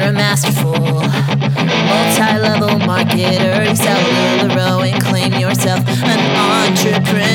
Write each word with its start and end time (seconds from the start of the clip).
You're 0.00 0.08
a 0.08 0.12
masterful, 0.12 0.72
multi 0.72 2.38
level 2.40 2.70
marketer. 2.88 3.68
Excel 3.70 4.00
Lularoe 4.38 4.90
and 4.90 5.02
claim 5.02 5.34
yourself 5.34 5.86
an 5.86 6.20
entrepreneur. 6.40 7.28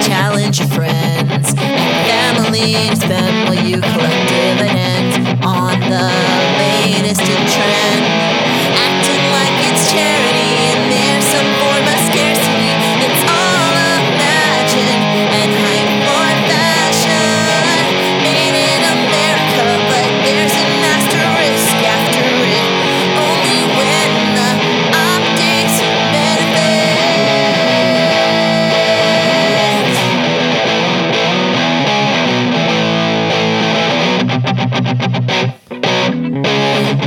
Challenge 0.00 0.58
your 0.58 0.68
friends 0.68 1.54
and 1.58 2.06
family 2.08 2.72
to 2.88 2.96
spend 2.96 3.46
while 3.46 3.62
you 3.62 3.82
collect 3.82 4.28
dividends 4.30 5.44
on 5.44 5.80
the 5.80 6.41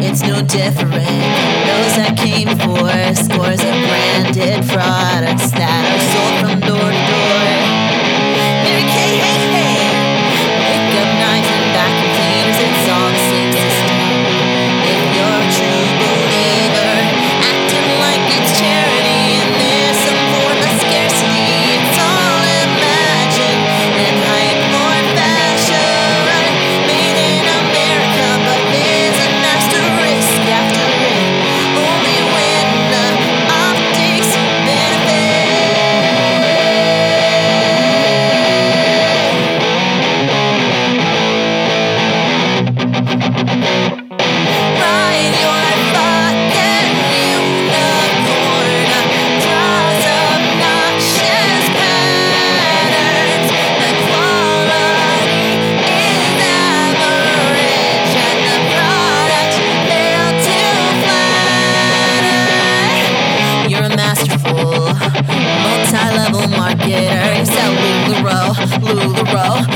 It's 0.07 0.21
no 0.21 0.39
different. 0.43 0.93
Those 0.93 1.95
that 1.97 2.15
came 2.15 2.47
for 2.47 2.85
scores 3.15 3.59
of 3.59 3.94
blew 68.79 69.13
the. 69.13 69.74